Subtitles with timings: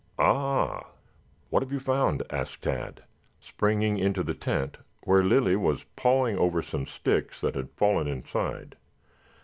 [0.17, 0.87] Ah!"
[1.51, 3.03] "What have you found?" asked Tad,
[3.39, 8.77] springing into the tent where Lilly was pawing over some sticks that had fallen inside.